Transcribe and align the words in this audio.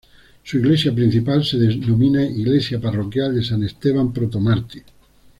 Su 0.43 0.57
iglesia 0.57 0.91
principal 0.95 1.45
se 1.45 1.59
denomina 1.59 2.25
iglesia 2.25 2.81
parroquial 2.81 3.35
de 3.35 3.43
San 3.43 3.61
Esteban 3.63 4.11
protomártir. 4.11 4.81